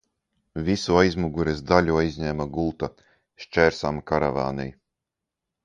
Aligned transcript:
Visu 0.69 0.95
aizmugures 1.01 1.61
daļu 1.73 1.99
aizņēma 2.05 2.49
gulta, 2.57 2.91
šķērsām 3.47 4.03
karavānei. 4.11 4.77